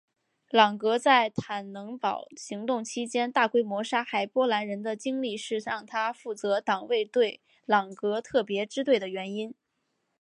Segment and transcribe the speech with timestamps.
[0.49, 9.53] 朗格在坦能堡行动期间大规模杀害波兰人的经历是让他负责党卫队朗格特别支队的原因。